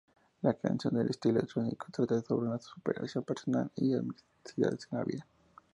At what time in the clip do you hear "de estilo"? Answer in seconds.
0.95-1.37